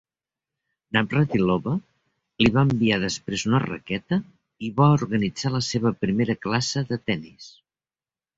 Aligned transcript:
Navratilova 0.95 1.73
li 2.43 2.47
va 2.55 2.63
enviar 2.67 2.97
després 3.03 3.43
una 3.51 3.59
raqueta 3.65 4.19
i 4.69 4.71
va 4.81 4.89
organitzar 4.95 5.53
la 5.59 5.63
seva 5.69 5.93
primera 6.07 6.39
classe 6.49 6.85
de 6.91 7.01
tenis. 7.13 7.53